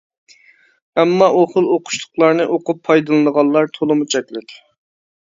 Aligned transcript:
ئەمما 1.01 1.27
ئۇ 1.35 1.43
خىل 1.53 1.69
ئوقۇشلۇقلارنى 1.75 2.49
ئوقۇپ 2.57 2.83
پايدىلىنىدىغانلار 2.91 3.73
تولىمۇ 3.79 4.13
چەكلىك. 4.17 4.61